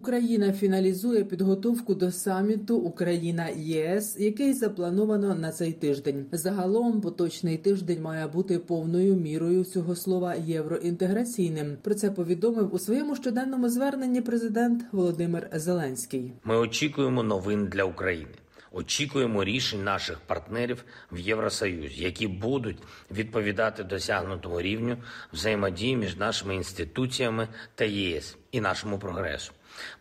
Україна 0.00 0.52
фіналізує 0.52 1.24
підготовку 1.24 1.94
до 1.94 2.10
саміту 2.10 2.76
Україна 2.76 3.48
ЄС, 3.56 4.16
який 4.18 4.52
заплановано 4.52 5.34
на 5.34 5.52
цей 5.52 5.72
тиждень. 5.72 6.26
Загалом 6.32 7.00
поточний 7.00 7.56
тиждень 7.56 8.02
має 8.02 8.26
бути 8.26 8.58
повною 8.58 9.14
мірою 9.14 9.64
цього 9.64 9.96
слова 9.96 10.34
євроінтеграційним. 10.34 11.76
Про 11.82 11.94
це 11.94 12.10
повідомив 12.10 12.74
у 12.74 12.78
своєму 12.78 13.16
щоденному 13.16 13.68
зверненні 13.68 14.20
президент 14.20 14.84
Володимир 14.92 15.50
Зеленський. 15.52 16.32
Ми 16.44 16.56
очікуємо 16.56 17.22
новин 17.22 17.66
для 17.66 17.84
України. 17.84 18.30
Очікуємо 18.72 19.44
рішень 19.44 19.84
наших 19.84 20.20
партнерів 20.20 20.84
в 21.12 21.18
Євросоюзі, 21.18 22.02
які 22.02 22.26
будуть 22.26 22.78
відповідати 23.10 23.84
досягнутому 23.84 24.60
рівню 24.60 24.96
взаємодії 25.32 25.96
між 25.96 26.16
нашими 26.16 26.54
інституціями 26.54 27.48
та 27.74 27.84
ЄС 27.84 28.36
і 28.52 28.60
нашому 28.60 28.98
прогресу. 28.98 29.52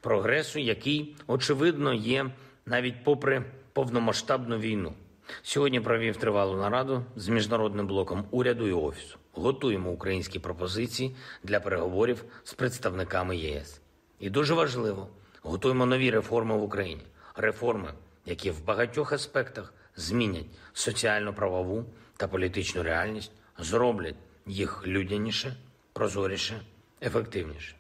Прогресу, 0.02 0.60
який 0.60 1.16
очевидно 1.28 1.94
є 1.94 2.32
навіть 2.66 3.04
попри 3.04 3.44
повномасштабну 3.74 4.58
війну. 4.58 4.94
Сьогодні 5.42 5.80
провів 5.80 6.18
тривалу 6.18 6.58
нараду 6.58 7.06
з 7.16 7.28
міжнародним 7.28 7.88
блоком 7.88 8.26
уряду 8.32 8.68
і 8.68 8.72
офісу. 8.72 9.18
Готуємо 9.32 9.92
українські 9.92 10.40
пропозиції 10.40 11.16
для 11.44 11.60
переговорів 11.60 12.24
з 12.44 12.54
представниками 12.54 13.38
ЄС. 13.38 13.82
І 14.20 14.30
дуже 14.30 14.54
важливо, 14.54 15.08
готуємо 15.42 15.86
нові 15.86 16.12
реформи 16.12 16.58
в 16.58 16.64
Україні. 16.64 17.02
Реформи 17.36 17.94
які 18.28 18.52
в 18.52 18.66
багатьох 18.66 19.14
аспектах 19.14 19.74
змінять 19.96 20.46
соціально-правову 20.74 21.86
та 22.18 22.28
політичну 22.28 22.84
реальність, 22.84 23.32
зроблять 23.60 24.16
їх 24.46 24.88
людяніше, 24.88 25.56
прозоріше, 25.94 26.62
ефективніше. 27.02 27.76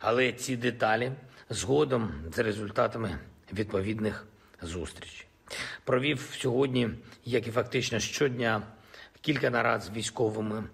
Але 0.00 0.32
ці 0.32 0.56
деталі 0.56 1.12
згодом 1.50 2.12
з 2.34 2.38
результатами 2.38 3.18
відповідних 3.52 4.26
зустрічей. 4.62 5.26
Провів 5.84 6.28
сьогодні, 6.38 6.90
як 7.24 7.46
і 7.46 7.50
фактично 7.50 7.98
щодня, 7.98 8.62
кілька 9.20 9.50
нарад 9.50 9.82
з 9.82 9.90
військовими 9.90 10.64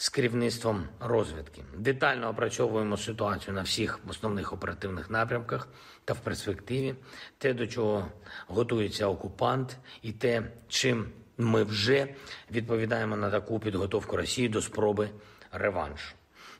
з 0.00 0.08
керівництвом 0.08 0.88
розвідки. 1.00 1.62
Детально 1.76 2.28
опрацьовуємо 2.28 2.96
ситуацію 2.96 3.54
на 3.54 3.62
всіх 3.62 3.98
основних 4.08 4.52
оперативних 4.52 5.10
напрямках 5.10 5.68
та 6.04 6.14
в 6.14 6.20
перспективі, 6.20 6.94
те, 7.38 7.54
до 7.54 7.66
чого 7.66 8.08
готується 8.46 9.06
окупант, 9.06 9.76
і 10.02 10.12
те, 10.12 10.42
чим 10.68 11.08
ми 11.38 11.62
вже 11.62 12.14
відповідаємо 12.50 13.16
на 13.16 13.30
таку 13.30 13.60
підготовку 13.60 14.16
Росії 14.16 14.48
до 14.48 14.62
спроби 14.62 15.10
реваншу. 15.52 16.14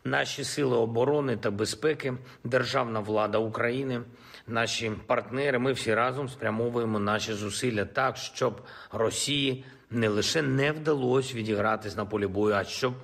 Наші 0.09 0.45
сили 0.45 0.77
оборони 0.77 1.37
та 1.37 1.51
безпеки, 1.51 2.15
державна 2.45 3.01
влада 3.01 3.39
України, 3.39 4.03
наші 4.47 4.93
партнери. 5.07 5.59
Ми 5.59 5.73
всі 5.73 5.95
разом 5.95 6.29
спрямовуємо 6.29 6.99
наші 6.99 7.33
зусилля 7.33 7.85
так, 7.85 8.17
щоб 8.17 8.63
Росії 8.93 9.65
не 9.91 10.09
лише 10.09 10.43
не 10.43 10.73
вдалося 10.73 11.35
відігратись 11.35 11.97
на 11.97 12.05
полі 12.05 12.27
бою, 12.27 12.55
а 12.55 12.65
щоб 12.65 12.95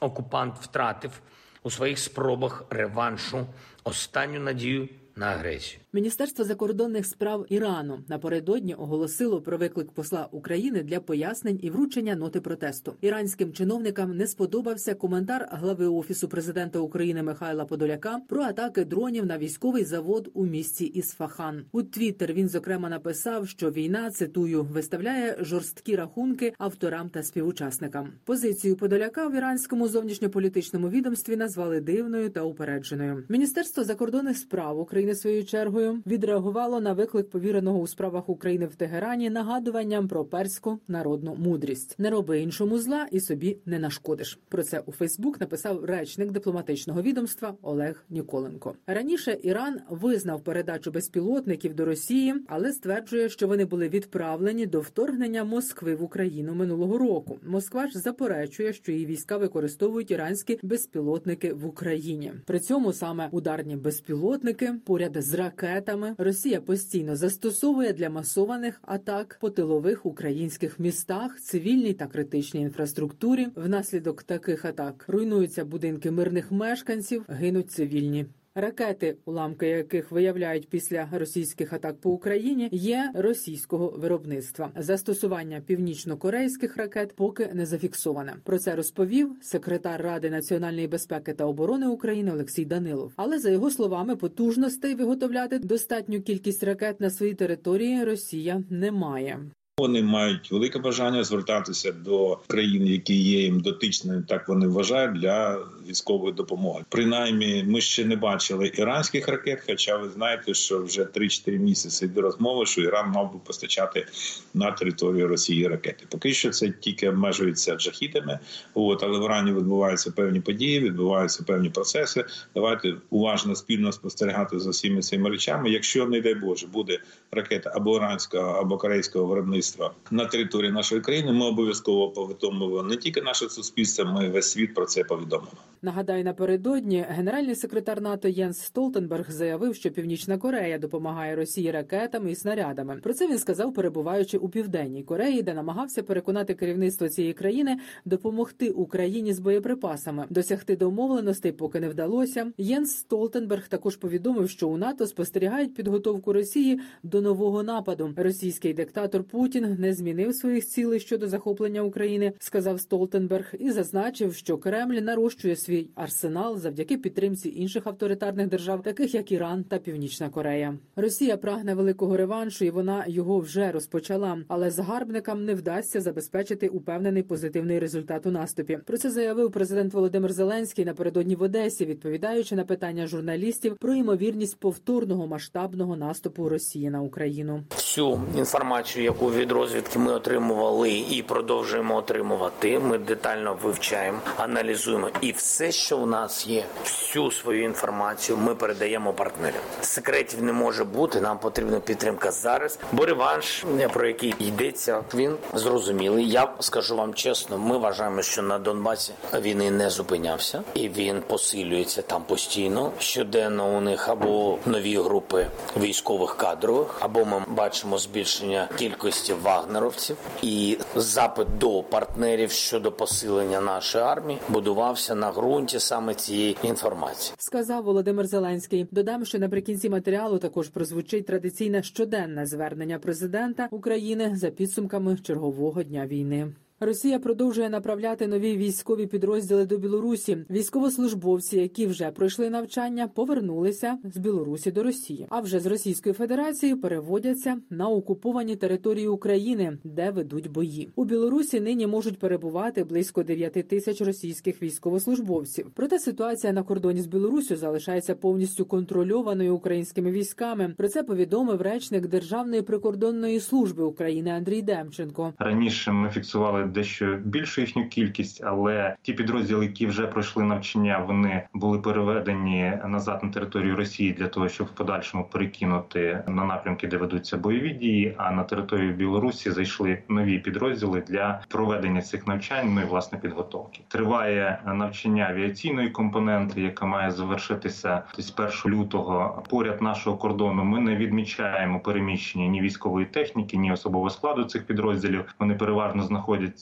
окупант 0.00 0.58
втратив 0.60 1.20
у 1.62 1.70
своїх 1.70 1.98
спробах 1.98 2.64
реваншу 2.70 3.46
останню 3.84 4.40
надію 4.40 4.88
на 5.16 5.26
агресію. 5.26 5.83
Міністерство 5.94 6.44
закордонних 6.44 7.06
справ 7.06 7.46
Ірану 7.48 7.98
напередодні 8.08 8.74
оголосило 8.74 9.42
про 9.42 9.58
виклик 9.58 9.92
посла 9.92 10.28
України 10.32 10.82
для 10.82 11.00
пояснень 11.00 11.58
і 11.62 11.70
вручення 11.70 12.16
ноти 12.16 12.40
протесту. 12.40 12.94
Іранським 13.00 13.52
чиновникам 13.52 14.16
не 14.16 14.26
сподобався 14.26 14.94
коментар 14.94 15.48
глави 15.52 15.86
офісу 15.86 16.28
президента 16.28 16.78
України 16.78 17.22
Михайла 17.22 17.64
Подоляка 17.64 18.20
про 18.28 18.42
атаки 18.42 18.84
дронів 18.84 19.26
на 19.26 19.38
військовий 19.38 19.84
завод 19.84 20.30
у 20.34 20.46
місті 20.46 20.84
Ісфахан. 20.84 21.64
У 21.72 21.82
Твіттер 21.82 22.32
він 22.32 22.48
зокрема 22.48 22.88
написав, 22.88 23.48
що 23.48 23.70
війна 23.70 24.10
цитую 24.10 24.62
виставляє 24.62 25.36
жорсткі 25.40 25.96
рахунки 25.96 26.52
авторам 26.58 27.08
та 27.08 27.22
співучасникам. 27.22 28.08
Позицію 28.24 28.76
Подоляка 28.76 29.26
в 29.26 29.34
іранському 29.34 29.88
зовнішньополітичному 29.88 30.88
відомстві 30.88 31.36
назвали 31.36 31.80
дивною 31.80 32.30
та 32.30 32.42
упередженою. 32.42 33.24
Міністерство 33.28 33.84
закордонних 33.84 34.36
справ 34.36 34.78
України 34.78 35.14
своєю 35.14 35.44
чергою 35.44 35.83
відреагувало 36.06 36.80
на 36.80 36.92
виклик 36.92 37.30
повіреного 37.30 37.78
у 37.78 37.86
справах 37.86 38.28
України 38.28 38.66
в 38.66 38.74
Тегерані 38.74 39.30
нагадуванням 39.30 40.08
про 40.08 40.24
перську 40.24 40.78
народну 40.88 41.34
мудрість. 41.34 41.94
Не 41.98 42.10
роби 42.10 42.40
іншому 42.40 42.78
зла 42.78 43.06
і 43.10 43.20
собі 43.20 43.58
не 43.66 43.78
нашкодиш. 43.78 44.38
Про 44.48 44.62
це 44.62 44.82
у 44.86 44.92
Фейсбук 44.92 45.40
написав 45.40 45.84
речник 45.84 46.30
дипломатичного 46.30 47.02
відомства 47.02 47.54
Олег 47.62 48.04
Ніколенко. 48.10 48.74
Раніше 48.86 49.38
Іран 49.42 49.80
визнав 49.90 50.44
передачу 50.44 50.90
безпілотників 50.90 51.74
до 51.74 51.84
Росії, 51.84 52.34
але 52.48 52.72
стверджує, 52.72 53.28
що 53.28 53.48
вони 53.48 53.64
були 53.64 53.88
відправлені 53.88 54.66
до 54.66 54.80
вторгнення 54.80 55.44
Москви 55.44 55.94
в 55.94 56.02
Україну 56.02 56.54
минулого 56.54 56.98
року. 56.98 57.38
Москва 57.46 57.88
ж 57.88 57.98
заперечує, 57.98 58.72
що 58.72 58.92
її 58.92 59.06
війська 59.06 59.36
використовують 59.36 60.10
іранські 60.10 60.58
безпілотники 60.62 61.52
в 61.52 61.66
Україні. 61.66 62.32
При 62.46 62.60
цьому 62.60 62.92
саме 62.92 63.28
ударні 63.32 63.76
безпілотники 63.76 64.74
поряд 64.84 65.16
з 65.16 65.34
ракет 65.34 65.73
ракетами 65.74 66.14
Росія 66.18 66.60
постійно 66.60 67.16
застосовує 67.16 67.92
для 67.92 68.10
масованих 68.10 68.80
атак 68.82 69.38
по 69.40 69.50
тилових 69.50 70.06
українських 70.06 70.80
містах, 70.80 71.40
цивільній 71.40 71.92
та 71.92 72.06
критичній 72.06 72.60
інфраструктурі. 72.60 73.46
Внаслідок 73.54 74.22
таких 74.22 74.64
атак 74.64 75.04
руйнуються 75.08 75.64
будинки 75.64 76.10
мирних 76.10 76.52
мешканців, 76.52 77.24
гинуть 77.28 77.70
цивільні. 77.70 78.26
Ракети, 78.56 79.16
уламки 79.24 79.68
яких 79.68 80.10
виявляють 80.10 80.68
після 80.68 81.08
російських 81.12 81.72
атак 81.72 82.00
по 82.00 82.10
Україні, 82.10 82.68
є 82.72 83.10
російського 83.14 83.88
виробництва. 83.88 84.70
Застосування 84.76 85.60
північно-корейських 85.66 86.76
ракет 86.76 87.12
поки 87.16 87.50
не 87.54 87.66
зафіксоване. 87.66 88.36
Про 88.44 88.58
це 88.58 88.76
розповів 88.76 89.36
секретар 89.42 90.02
Ради 90.02 90.30
національної 90.30 90.88
безпеки 90.88 91.32
та 91.32 91.44
оборони 91.44 91.86
України 91.86 92.32
Олексій 92.32 92.64
Данилов. 92.64 93.12
Але 93.16 93.38
за 93.38 93.50
його 93.50 93.70
словами, 93.70 94.16
потужностей 94.16 94.94
виготовляти 94.94 95.58
достатню 95.58 96.22
кількість 96.22 96.62
ракет 96.62 97.00
на 97.00 97.10
своїй 97.10 97.34
території 97.34 98.04
Росія 98.04 98.62
не 98.70 98.92
має. 98.92 99.40
Вони 99.78 100.02
мають 100.02 100.52
велике 100.52 100.78
бажання 100.78 101.24
звертатися 101.24 101.92
до 101.92 102.38
країн, 102.46 102.86
які 102.86 103.14
є 103.14 103.40
їм 103.40 103.60
дотичними, 103.60 104.24
так 104.28 104.48
вони 104.48 104.66
вважають 104.66 105.20
для 105.20 105.58
військової 105.88 106.32
допомоги. 106.32 106.84
Принаймні, 106.88 107.64
ми 107.68 107.80
ще 107.80 108.04
не 108.04 108.16
бачили 108.16 108.72
іранських 108.74 109.28
ракет. 109.28 109.62
Хоча 109.66 109.96
ви 109.96 110.08
знаєте, 110.08 110.54
що 110.54 110.82
вже 110.82 111.04
3-4 111.04 111.58
місяці 111.58 112.04
йде 112.04 112.20
розмови, 112.20 112.66
що 112.66 112.80
Іран 112.80 113.10
мав 113.10 113.32
би 113.32 113.38
постачати 113.46 114.06
на 114.54 114.72
територію 114.72 115.28
Росії 115.28 115.68
ракети. 115.68 116.06
Поки 116.08 116.32
що 116.32 116.50
це 116.50 116.70
тільки 116.70 117.08
обмежується 117.08 117.74
джахідами. 117.74 118.38
От 118.74 119.02
але 119.02 119.18
в 119.18 119.24
Ірані 119.24 119.52
відбуваються 119.52 120.10
певні 120.10 120.40
події, 120.40 120.80
відбуваються 120.80 121.44
певні 121.46 121.70
процеси. 121.70 122.24
Давайте 122.54 122.94
уважно 123.10 123.54
спільно 123.54 123.92
спостерігати 123.92 124.58
за 124.58 124.70
всіми 124.70 125.00
цими 125.00 125.30
речами. 125.30 125.70
Якщо 125.70 126.06
не 126.06 126.20
дай 126.20 126.34
Боже 126.34 126.66
буде 126.66 126.98
ракета 127.32 127.72
або 127.74 127.96
іранського, 127.96 128.44
або 128.44 128.78
корейського 128.78 129.26
виробництва 129.26 129.63
на 130.10 130.26
території 130.26 130.72
нашої 130.72 131.00
країни, 131.00 131.32
ми 131.32 131.46
обов'язково 131.46 132.10
повідомимо 132.10 132.82
не 132.82 132.96
тільки 132.96 133.22
наше 133.22 133.48
суспільство, 133.48 134.04
ми 134.04 134.28
весь 134.28 134.50
світ 134.50 134.74
про 134.74 134.86
це 134.86 135.04
повідомимо. 135.04 135.50
Нагадаю, 135.82 136.24
напередодні 136.24 137.04
генеральний 137.08 137.54
секретар 137.54 138.00
НАТО 138.00 138.28
Єнс 138.28 138.58
Столтенберг 138.58 139.30
заявив, 139.30 139.74
що 139.74 139.90
Північна 139.90 140.38
Корея 140.38 140.78
допомагає 140.78 141.36
Росії 141.36 141.70
ракетами 141.70 142.30
і 142.30 142.34
снарядами. 142.34 142.96
Про 143.02 143.14
це 143.14 143.28
він 143.28 143.38
сказав, 143.38 143.74
перебуваючи 143.74 144.38
у 144.38 144.48
південній 144.48 145.02
Кореї, 145.02 145.42
де 145.42 145.54
намагався 145.54 146.02
переконати 146.02 146.54
керівництво 146.54 147.08
цієї 147.08 147.32
країни 147.32 147.78
допомогти 148.04 148.70
Україні 148.70 149.32
з 149.32 149.38
боєприпасами. 149.38 150.26
Досягти 150.30 150.76
домовленостей 150.76 151.52
поки 151.52 151.80
не 151.80 151.88
вдалося. 151.88 152.52
Єнс 152.58 152.96
Столтенберг 152.96 153.68
також 153.68 153.96
повідомив, 153.96 154.50
що 154.50 154.68
у 154.68 154.76
НАТО 154.76 155.06
спостерігають 155.06 155.74
підготовку 155.74 156.32
Росії 156.32 156.80
до 157.02 157.20
нового 157.20 157.62
нападу. 157.62 158.14
Російський 158.16 158.74
диктатор 158.74 159.24
Путін 159.24 159.53
Путін 159.54 159.76
не 159.78 159.94
змінив 159.94 160.34
своїх 160.34 160.66
цілей 160.66 161.00
щодо 161.00 161.28
захоплення 161.28 161.82
України, 161.82 162.32
сказав 162.38 162.80
Столтенберг, 162.80 163.54
і 163.58 163.70
зазначив, 163.70 164.34
що 164.34 164.58
Кремль 164.58 164.94
нарощує 164.94 165.56
свій 165.56 165.88
арсенал 165.94 166.58
завдяки 166.58 166.98
підтримці 166.98 167.52
інших 167.56 167.86
авторитарних 167.86 168.48
держав, 168.48 168.82
таких 168.82 169.14
як 169.14 169.32
Іран 169.32 169.64
та 169.64 169.78
Північна 169.78 170.28
Корея. 170.28 170.78
Росія 170.96 171.36
прагне 171.36 171.74
великого 171.74 172.16
реваншу, 172.16 172.64
і 172.64 172.70
вона 172.70 173.04
його 173.08 173.38
вже 173.38 173.72
розпочала. 173.72 174.38
Але 174.48 174.70
загарбникам 174.70 175.44
не 175.44 175.54
вдасться 175.54 176.00
забезпечити 176.00 176.68
упевнений 176.68 177.22
позитивний 177.22 177.78
результат 177.78 178.26
у 178.26 178.30
наступі. 178.30 178.78
Про 178.86 178.98
це 178.98 179.10
заявив 179.10 179.52
президент 179.52 179.94
Володимир 179.94 180.32
Зеленський 180.32 180.84
напередодні 180.84 181.36
в 181.36 181.42
Одесі, 181.42 181.84
відповідаючи 181.84 182.56
на 182.56 182.64
питання 182.64 183.06
журналістів 183.06 183.76
про 183.80 183.94
ймовірність 183.94 184.60
повторного 184.60 185.26
масштабного 185.26 185.96
наступу 185.96 186.48
Росії 186.48 186.90
на 186.90 187.02
Україну. 187.02 187.62
Всю 187.70 188.20
інформацію, 188.36 189.04
яку 189.04 189.26
від 189.26 189.43
розвідки 189.52 189.98
ми 189.98 190.12
отримували 190.12 190.90
і 190.90 191.22
продовжуємо 191.22 191.96
отримувати, 191.96 192.78
ми 192.78 192.98
детально 192.98 193.58
вивчаємо, 193.62 194.18
аналізуємо, 194.36 195.08
і 195.20 195.32
все, 195.32 195.72
що 195.72 195.98
у 195.98 196.06
нас 196.06 196.46
є, 196.46 196.64
всю 196.84 197.30
свою 197.30 197.64
інформацію, 197.64 198.38
ми 198.38 198.54
передаємо 198.54 199.12
партнерам. 199.12 199.60
Секретів 199.80 200.42
не 200.42 200.52
може 200.52 200.84
бути. 200.84 201.20
Нам 201.20 201.38
потрібна 201.38 201.80
підтримка 201.80 202.30
зараз. 202.30 202.78
Бо 202.92 203.06
реванш, 203.06 203.64
про 203.92 204.06
який 204.06 204.34
йдеться, 204.38 205.04
він 205.14 205.36
зрозумілий. 205.54 206.30
Я 206.30 206.48
скажу 206.60 206.96
вам 206.96 207.14
чесно, 207.14 207.58
ми 207.58 207.78
вважаємо, 207.78 208.22
що 208.22 208.42
на 208.42 208.58
Донбасі 208.58 209.12
війни 209.34 209.70
не 209.70 209.90
зупинявся, 209.90 210.62
і 210.74 210.88
він 210.88 211.22
посилюється 211.26 212.02
там 212.02 212.22
постійно. 212.22 212.92
Щоденно 212.98 213.76
у 213.76 213.80
них 213.80 214.08
або 214.08 214.58
нові 214.66 214.98
групи 214.98 215.46
військових 215.76 216.36
кадрових, 216.36 216.96
або 217.00 217.24
ми 217.24 217.42
бачимо 217.48 217.98
збільшення 217.98 218.68
кількості 218.78 219.33
вагнеровців 219.42 220.16
і 220.42 220.78
запит 220.96 221.48
до 221.58 221.82
партнерів 221.82 222.50
щодо 222.50 222.92
посилення 222.92 223.60
нашої 223.60 224.04
армії 224.04 224.38
будувався 224.48 225.14
на 225.14 225.32
ґрунті 225.32 225.80
саме 225.80 226.14
цієї 226.14 226.56
інформації. 226.62 227.34
Сказав 227.38 227.84
Володимир 227.84 228.26
Зеленський. 228.26 228.86
Додам, 228.90 229.24
що 229.24 229.38
наприкінці 229.38 229.90
матеріалу 229.90 230.38
також 230.38 230.68
прозвучить 230.68 231.26
традиційне 231.26 231.82
щоденне 231.82 232.46
звернення 232.46 232.98
президента 232.98 233.68
України 233.70 234.32
за 234.36 234.50
підсумками 234.50 235.16
чергового 235.16 235.82
дня 235.82 236.06
війни. 236.06 236.52
Росія 236.80 237.18
продовжує 237.18 237.70
направляти 237.70 238.26
нові 238.26 238.56
військові 238.56 239.06
підрозділи 239.06 239.66
до 239.66 239.78
Білорусі. 239.78 240.38
Військовослужбовці, 240.50 241.56
які 241.56 241.86
вже 241.86 242.10
пройшли 242.10 242.50
навчання, 242.50 243.08
повернулися 243.08 243.98
з 244.04 244.16
Білорусі 244.16 244.70
до 244.70 244.82
Росії. 244.82 245.26
А 245.30 245.40
вже 245.40 245.60
з 245.60 245.66
Російської 245.66 246.12
Федерації 246.12 246.74
переводяться 246.74 247.56
на 247.70 247.88
окуповані 247.88 248.56
території 248.56 249.08
України, 249.08 249.78
де 249.84 250.10
ведуть 250.10 250.50
бої. 250.50 250.90
У 250.96 251.04
Білорусі 251.04 251.60
нині 251.60 251.86
можуть 251.86 252.18
перебувати 252.18 252.84
близько 252.84 253.22
9 253.22 253.52
тисяч 253.68 254.00
російських 254.00 254.62
військовослужбовців. 254.62 255.70
Проте 255.74 255.98
ситуація 255.98 256.52
на 256.52 256.62
кордоні 256.62 257.00
з 257.00 257.06
Білорусю 257.06 257.56
залишається 257.56 258.14
повністю 258.14 258.64
контрольованою 258.64 259.56
українськими 259.56 260.10
військами. 260.10 260.74
Про 260.76 260.88
це 260.88 261.02
повідомив 261.02 261.62
речник 261.62 262.06
Державної 262.06 262.62
прикордонної 262.62 263.40
служби 263.40 263.84
України 263.84 264.30
Андрій 264.30 264.62
Демченко. 264.62 265.32
Раніше 265.38 265.92
ми 265.92 266.10
фіксували 266.10 266.63
дещо 266.66 267.18
більшу 267.24 267.60
їхню 267.60 267.88
кількість, 267.88 268.44
але 268.44 268.96
ті 269.02 269.12
підрозділи, 269.12 269.64
які 269.64 269.86
вже 269.86 270.06
пройшли 270.06 270.44
навчання, 270.44 271.04
вони 271.08 271.42
були 271.54 271.78
переведені 271.78 272.72
назад 272.86 273.20
на 273.22 273.30
територію 273.30 273.76
Росії 273.76 274.12
для 274.12 274.26
того, 274.28 274.48
щоб 274.48 274.66
в 274.66 274.70
подальшому 274.70 275.24
перекинути 275.24 276.22
на 276.28 276.44
напрямки, 276.44 276.86
де 276.86 276.96
ведуться 276.96 277.36
бойові 277.36 277.70
дії. 277.70 278.14
А 278.16 278.30
на 278.30 278.44
територію 278.44 278.92
Білорусі 278.92 279.50
зайшли 279.50 279.98
нові 280.08 280.38
підрозділи 280.38 281.02
для 281.08 281.40
проведення 281.48 282.02
цих 282.02 282.26
навчань. 282.26 282.74
Ну 282.74 282.80
і 282.80 282.84
власне 282.84 283.18
підготовки. 283.18 283.80
Триває 283.88 284.58
навчання 284.66 285.26
авіаційної 285.30 285.90
компоненти, 285.90 286.60
яка 286.62 286.86
має 286.86 287.10
завершитися 287.10 288.02
з 288.18 288.34
1 288.64 288.78
лютого. 288.78 289.42
Поряд 289.50 289.82
нашого 289.82 290.16
кордону 290.16 290.64
ми 290.64 290.80
не 290.80 290.96
відмічаємо 290.96 291.80
переміщення 291.80 292.46
ні 292.46 292.60
військової 292.60 293.06
техніки, 293.06 293.56
ні 293.56 293.72
особового 293.72 294.10
складу 294.10 294.44
цих 294.44 294.66
підрозділів. 294.66 295.34
Вони 295.38 295.54
переважно 295.54 296.02
знаходяться 296.02 296.53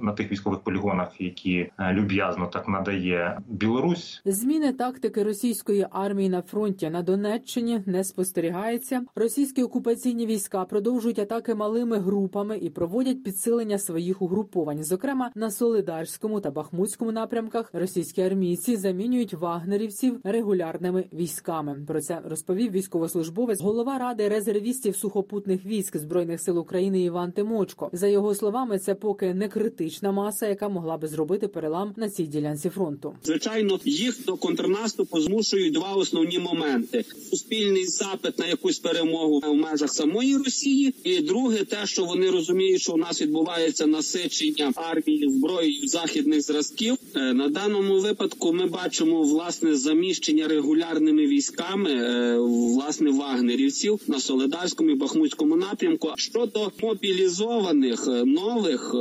на 0.00 0.12
тих 0.16 0.32
військових 0.32 0.60
полігонах, 0.60 1.20
які 1.20 1.70
е, 1.78 1.92
люб'язно 1.92 2.46
так 2.46 2.68
надає 2.68 3.40
Білорусь. 3.48 4.22
Зміни 4.24 4.72
тактики 4.72 5.22
російської 5.22 5.86
армії 5.90 6.28
на 6.28 6.42
фронті 6.42 6.90
на 6.90 7.02
Донеччині 7.02 7.82
не 7.86 8.04
спостерігається. 8.04 9.02
Російські 9.14 9.62
окупаційні 9.62 10.26
війська 10.26 10.64
продовжують 10.64 11.18
атаки 11.18 11.54
малими 11.54 11.98
групами 11.98 12.58
і 12.58 12.70
проводять 12.70 13.24
підсилення 13.24 13.78
своїх 13.78 14.22
угруповань. 14.22 14.84
Зокрема, 14.84 15.30
на 15.34 15.50
Солидарському 15.50 16.40
та 16.40 16.50
Бахмутському 16.50 17.12
напрямках 17.12 17.70
російські 17.72 18.22
армійці 18.22 18.76
замінюють 18.76 19.34
вагнерівців 19.34 20.20
регулярними 20.24 21.04
військами. 21.12 21.76
Про 21.86 22.00
це 22.00 22.20
розповів 22.24 22.72
військовослужбовець, 22.72 23.60
голова 23.60 23.98
ради 23.98 24.28
резервістів 24.28 24.96
сухопутних 24.96 25.66
військ 25.66 25.96
збройних 25.96 26.40
сил 26.40 26.58
України 26.58 27.00
Іван 27.00 27.32
Тимочко. 27.32 27.90
За 27.92 28.06
його 28.06 28.34
словами, 28.34 28.78
це 28.78 28.94
поки 28.94 29.34
не 29.38 29.48
критична 29.48 30.12
маса, 30.12 30.48
яка 30.48 30.68
могла 30.68 30.96
би 30.96 31.08
зробити 31.08 31.48
перелам 31.48 31.94
на 31.96 32.10
цій 32.10 32.26
ділянці 32.26 32.68
фронту. 32.68 33.14
Звичайно, 33.24 33.80
їх 33.84 34.24
до 34.26 34.36
контрнаступу 34.36 35.20
змушують 35.20 35.72
два 35.74 35.92
основні 35.92 36.38
моменти: 36.38 37.04
суспільний 37.30 37.86
запит 37.86 38.38
на 38.38 38.46
якусь 38.46 38.78
перемогу 38.78 39.40
в 39.40 39.54
межах 39.54 39.92
самої 39.92 40.36
Росії, 40.36 40.94
і 41.04 41.20
друге, 41.20 41.64
те, 41.64 41.76
що 41.86 42.04
вони 42.04 42.30
розуміють, 42.30 42.80
що 42.82 42.92
у 42.92 42.96
нас 42.96 43.22
відбувається 43.22 43.86
насичення 43.86 44.72
армії 44.76 45.30
зброєю 45.30 45.88
західних 45.88 46.42
зразків. 46.42 46.96
Е, 47.16 47.32
На 47.32 47.48
даному 47.48 48.00
випадку 48.00 48.52
ми 48.52 48.66
бачимо 48.66 49.22
власне 49.22 49.76
заміщення 49.76 50.48
регулярними 50.48 51.26
військами 51.26 51.90
е, 51.90 52.38
власне 52.38 53.10
вагнерівців 53.10 54.00
на 54.06 54.20
Солидарському 54.20 54.90
і 54.90 54.94
Бахмутському 54.94 55.56
напрямку. 55.56 56.08
Щодо 56.16 56.72
мобілізованих 56.82 58.08
е, 58.08 58.24
нових 58.24 58.94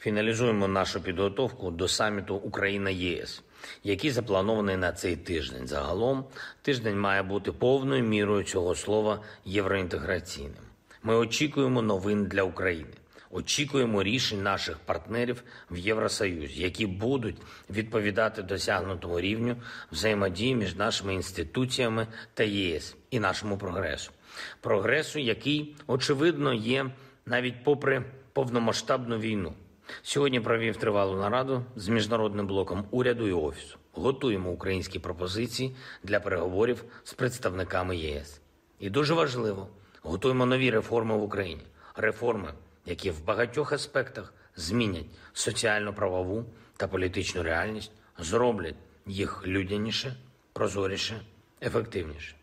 Фіналізуємо 0.01 0.69
нашу 0.69 1.01
підготовку 1.01 1.71
до 1.71 1.89
саміту 1.89 2.35
Україна 2.35 2.91
ЄС, 2.91 3.43
який 3.85 4.11
запланований 4.11 4.77
на 4.77 4.93
цей 4.93 5.17
тиждень. 5.17 5.67
Загалом 5.67 6.25
тиждень 6.63 7.01
має 7.01 7.23
бути 7.23 7.53
повною 7.53 8.05
мірою 8.05 8.45
цього 8.45 8.75
слова 8.75 9.21
євроінтеграційним. 9.45 10.65
Ми 11.03 11.17
очікуємо 11.17 11.83
новин 11.83 12.25
для 12.25 12.43
України. 12.43 12.93
Очікуємо 13.31 14.03
рішень 14.03 14.43
наших 14.43 14.79
партнерів 14.79 15.43
в 15.71 15.79
Євросоюзі, 15.79 16.63
які 16.63 16.87
будуть 16.87 17.37
відповідати 17.71 18.43
досягнутому 18.43 19.21
рівню 19.21 19.57
взаємодії 19.93 20.55
між 20.55 20.75
нашими 20.75 21.15
інституціями 21.15 22.07
та 22.35 22.45
ЄС 22.45 22.97
і 23.11 23.21
нашому 23.21 23.59
прогресу. 23.59 24.11
Прогресу, 24.61 25.19
який 25.19 25.77
очевидно 25.87 26.55
є 26.55 26.91
навіть 27.27 27.65
попри 27.65 28.05
повномасштабну 28.33 29.19
війну. 29.19 29.53
Сьогодні 30.03 30.41
провів 30.41 30.77
тривалу 30.77 31.17
нараду 31.17 31.65
з 31.77 31.89
міжнародним 31.89 32.47
блоком 32.47 32.85
уряду 32.91 33.29
і 33.29 33.33
офісу. 33.33 33.79
Готуємо 33.93 34.51
українські 34.51 34.99
пропозиції 34.99 35.77
для 36.03 36.21
переговорів 36.21 36.85
з 37.05 37.15
представниками 37.15 37.97
ЄС. 37.97 38.41
І 38.79 38.91
дуже 38.91 39.15
важливо, 39.15 39.69
готуємо 40.03 40.47
нові 40.47 40.71
реформи 40.71 41.17
в 41.17 41.23
Україні. 41.23 41.63
Реформи, 41.97 42.53
які 42.87 43.11
в 43.11 43.25
багатьох 43.25 43.73
аспектах 43.73 44.35
змінять 44.57 45.07
соціально-правову 45.33 46.45
та 46.77 46.89
політичну 46.89 47.43
реальність, 47.43 47.93
зроблять 48.19 48.77
їх 49.07 49.47
людяніше, 49.47 50.17
прозоріше, 50.53 51.21
ефективніше. 51.63 52.35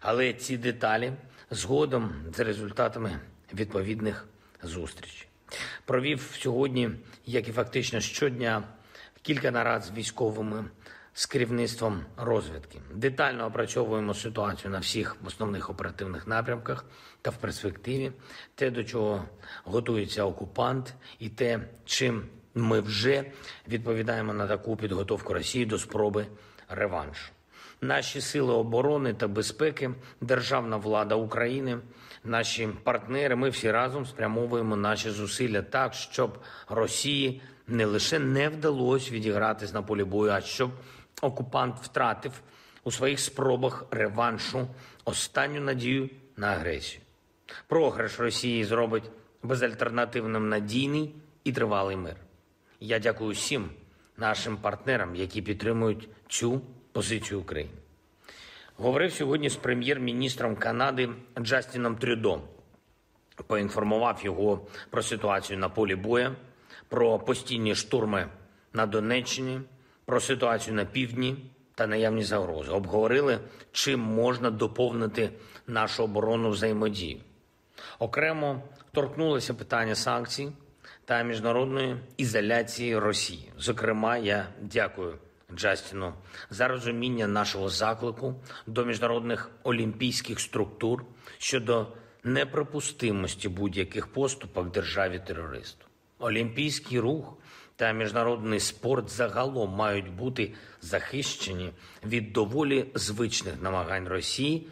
Але 0.00 0.32
ці 0.32 0.56
деталі 0.56 1.12
згодом 1.50 2.12
за 2.34 2.44
результатами 2.44 3.20
відповідних 3.54 4.26
зустрічей. 4.62 5.28
Провів 5.84 6.30
сьогодні, 6.38 6.90
як 7.26 7.48
і 7.48 7.52
фактично 7.52 8.00
щодня, 8.00 8.62
кілька 9.22 9.50
нарад 9.50 9.84
з 9.84 9.90
військовими 9.90 10.64
з 11.14 11.26
керівництвом 11.26 12.00
розвідки. 12.16 12.80
Детально 12.94 13.46
опрацьовуємо 13.46 14.14
ситуацію 14.14 14.70
на 14.70 14.78
всіх 14.78 15.16
основних 15.26 15.70
оперативних 15.70 16.26
напрямках 16.26 16.84
та 17.22 17.30
в 17.30 17.36
перспективі, 17.36 18.12
те, 18.54 18.70
до 18.70 18.84
чого 18.84 19.24
готується 19.64 20.24
окупант, 20.24 20.94
і 21.18 21.28
те, 21.28 21.60
чим 21.84 22.26
ми 22.54 22.80
вже 22.80 23.24
відповідаємо 23.68 24.34
на 24.34 24.46
таку 24.46 24.76
підготовку 24.76 25.34
Росії 25.34 25.66
до 25.66 25.78
спроби 25.78 26.26
реваншу. 26.68 27.30
Наші 27.80 28.20
сили 28.20 28.52
оборони 28.52 29.14
та 29.14 29.28
безпеки, 29.28 29.90
державна 30.20 30.76
влада 30.76 31.14
України, 31.14 31.78
наші 32.24 32.68
партнери. 32.82 33.36
Ми 33.36 33.48
всі 33.48 33.70
разом 33.70 34.06
спрямовуємо 34.06 34.76
наші 34.76 35.10
зусилля 35.10 35.62
так, 35.62 35.94
щоб 35.94 36.38
Росії 36.68 37.42
не 37.66 37.84
лише 37.84 38.18
не 38.18 38.48
вдалося 38.48 39.10
відігратись 39.10 39.72
на 39.74 39.82
полі 39.82 40.04
бою, 40.04 40.32
а 40.32 40.40
щоб 40.40 40.70
окупант 41.22 41.76
втратив 41.82 42.32
у 42.84 42.90
своїх 42.90 43.20
спробах 43.20 43.84
реваншу 43.90 44.68
останню 45.04 45.60
надію 45.60 46.10
на 46.36 46.46
агресію. 46.46 47.00
Програш 47.66 48.20
Росії 48.20 48.64
зробить 48.64 49.10
безальтернативним 49.42 50.48
надійний 50.48 51.14
і 51.44 51.52
тривалий 51.52 51.96
мир. 51.96 52.16
Я 52.80 52.98
дякую 52.98 53.30
всім 53.30 53.70
нашим 54.16 54.56
партнерам, 54.56 55.16
які 55.16 55.42
підтримують 55.42 56.08
цю 56.28 56.60
позицію 56.92 57.40
України. 57.40 57.70
Говорив 58.76 59.12
сьогодні 59.12 59.48
з 59.48 59.56
прем'єр-міністром 59.56 60.56
Канади 60.56 61.10
Джастіном 61.40 61.96
Трюдо. 61.96 62.40
Поінформував 63.46 64.20
його 64.24 64.66
про 64.90 65.02
ситуацію 65.02 65.58
на 65.58 65.68
полі 65.68 65.94
боя, 65.94 66.36
про 66.88 67.18
постійні 67.18 67.74
штурми 67.74 68.28
на 68.72 68.86
Донеччині, 68.86 69.60
про 70.04 70.20
ситуацію 70.20 70.76
на 70.76 70.84
півдні 70.84 71.36
та 71.74 71.86
наявні 71.86 72.24
загрози. 72.24 72.70
Обговорили, 72.70 73.38
чим 73.72 74.00
можна 74.00 74.50
доповнити 74.50 75.30
нашу 75.66 76.04
оборону 76.04 76.50
взаємодію. 76.50 77.20
Окремо 77.98 78.62
торкнулося 78.92 79.54
питання 79.54 79.94
санкцій 79.94 80.52
та 81.04 81.22
міжнародної 81.22 81.96
ізоляції 82.16 82.98
Росії. 82.98 83.52
Зокрема, 83.58 84.16
я 84.16 84.46
дякую 84.60 85.18
Джастіну 85.54 86.14
за 86.50 86.68
розуміння 86.68 87.26
нашого 87.26 87.68
заклику 87.68 88.34
до 88.66 88.84
міжнародних 88.84 89.50
олімпійських 89.62 90.40
структур 90.40 91.04
щодо 91.38 91.86
неприпустимості 92.24 93.48
будь-яких 93.48 94.06
поступок 94.06 94.70
державі 94.70 95.22
терористу. 95.26 95.86
Олімпійський 96.18 97.00
рух 97.00 97.36
та 97.76 97.92
міжнародний 97.92 98.60
спорт 98.60 99.10
загалом 99.10 99.70
мають 99.70 100.10
бути 100.10 100.54
захищені 100.80 101.72
від 102.04 102.32
доволі 102.32 102.86
звичних 102.94 103.62
намагань 103.62 104.08
Росії 104.08 104.68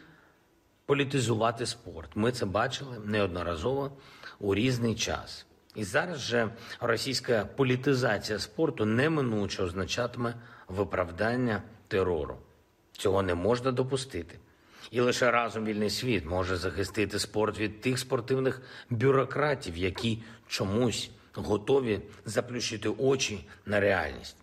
політизувати 0.87 1.67
спорт. 1.67 2.11
Ми 2.15 2.33
це 2.33 2.47
бачили 2.47 2.99
неодноразово 3.05 3.93
у 4.39 4.55
різний 4.55 4.95
час. 4.95 5.47
І 5.75 5.85
зараз 5.85 6.19
же 6.19 6.51
російська 6.81 7.49
політизація 7.57 8.39
спорту 8.39 8.85
неминуче 8.85 9.63
означатиме 9.63 10.35
виправдання 10.73 11.63
терору. 11.89 12.37
Цього 12.93 13.23
не 13.23 13.35
можна 13.35 13.73
допустити. 13.73 14.39
І 14.91 15.01
лише 15.01 15.31
разом 15.31 15.65
вільний 15.65 15.91
світ 15.91 16.27
може 16.27 16.57
захистити 16.57 17.19
спорт 17.19 17.59
від 17.59 17.81
тих 17.81 17.99
спортивних 17.99 18.63
бюрократів, 18.91 19.77
які 19.77 20.23
чомусь 20.49 21.11
готові 21.35 22.01
заплющити 22.25 22.89
очі 22.89 23.49
на 23.67 23.81
реальність. 23.81 24.37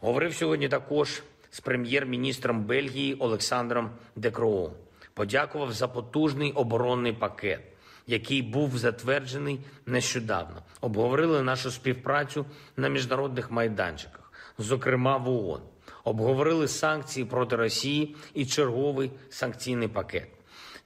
Говорив 0.00 0.34
сьогодні 0.34 0.68
також 0.68 1.22
з 1.50 1.60
прем'єр-міністром 1.60 2.64
Бельгії 2.64 3.14
Олександром 3.14 3.90
Декроо. 4.16 4.72
Подякував 5.14 5.72
за 5.72 5.88
потужний 5.88 6.52
оборонний 6.52 7.12
пакет, 7.12 7.60
який 8.06 8.42
був 8.42 8.78
затверджений 8.78 9.60
нещодавно. 9.86 10.62
Обговорили 10.80 11.42
нашу 11.42 11.70
співпрацю 11.70 12.46
на 12.76 12.88
міжнародних 12.88 13.50
майданчиках, 13.50 14.23
зокрема 14.58 15.16
в 15.16 15.28
ООН. 15.28 15.60
Обговорили 16.04 16.68
санкції 16.68 17.26
проти 17.26 17.56
Росії 17.56 18.16
і 18.34 18.46
черговий 18.46 19.10
санкційний 19.28 19.88
пакет. 19.88 20.28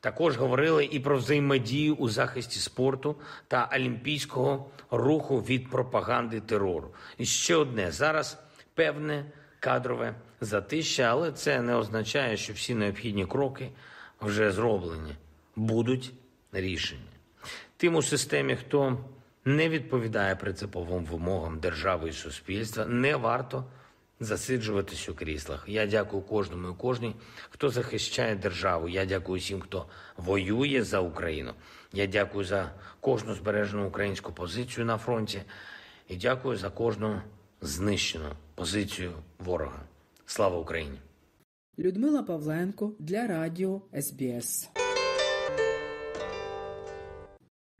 Також 0.01 0.37
говорили 0.37 0.85
і 0.85 1.01
про 1.01 1.19
взаємодію 1.19 1.95
у 1.95 2.09
захисті 2.09 2.59
спорту 2.59 3.17
та 3.49 3.71
олімпійського 3.75 4.71
руху 4.91 5.39
від 5.39 5.71
пропаганди 5.71 6.41
терору. 6.41 6.95
І 7.19 7.25
ще 7.25 7.57
одне 7.57 7.93
зараз 7.93 8.39
певне 8.75 9.25
кадрове 9.61 10.15
затища, 10.41 11.03
але 11.03 11.33
це 11.33 11.63
не 11.63 11.75
означає, 11.75 12.37
що 12.37 12.53
всі 12.53 12.75
необхідні 12.75 13.27
кроки 13.27 13.71
вже 14.21 14.53
зроблені, 14.53 15.15
будуть 15.57 16.13
рішення. 16.53 17.03
Тим 17.77 17.95
у 17.95 18.03
системі, 18.03 18.57
хто 18.57 18.99
не 19.45 19.69
відповідає 19.69 20.37
принциповим 20.37 21.05
вимогам 21.05 21.59
держави 21.59 22.09
і 22.09 22.13
суспільства, 22.13 22.87
не 22.87 23.17
варто 23.17 23.65
засиджуватись 24.21 25.09
у 25.09 25.15
кріслах. 25.15 25.65
Я 25.69 25.87
дякую 25.87 26.23
кожному 26.23 26.69
і 26.69 26.75
кожній, 26.75 27.15
хто 27.51 27.71
захищає 27.71 28.37
державу. 28.37 28.89
Я 28.89 29.05
дякую 29.05 29.41
всім, 29.41 29.61
хто 29.61 29.87
воює 30.17 30.83
за 30.83 31.01
Україну. 31.01 31.53
Я 31.93 32.07
дякую 32.07 32.45
за 32.45 32.71
кожну 33.01 33.35
збережену 33.35 33.89
українську 33.89 34.33
позицію 34.33 34.87
на 34.87 34.99
фронті 34.99 35.43
і 36.09 36.17
дякую 36.17 36.57
за 36.57 36.71
кожну 36.71 37.21
знищену 37.61 38.29
позицію 38.55 39.13
ворога. 39.39 39.81
Слава 40.27 40.59
Україні! 40.59 40.99
Людмила 41.79 42.23
Павленко 42.23 42.93
для 42.99 43.27
Радіо 43.27 43.81
СБС. 44.01 44.69